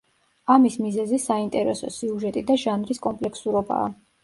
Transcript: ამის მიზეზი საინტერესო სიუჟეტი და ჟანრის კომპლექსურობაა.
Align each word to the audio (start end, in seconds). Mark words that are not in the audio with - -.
ამის 0.53 0.77
მიზეზი 0.85 1.19
საინტერესო 1.25 1.93
სიუჟეტი 1.99 2.45
და 2.51 2.57
ჟანრის 2.65 3.05
კომპლექსურობაა. 3.07 3.97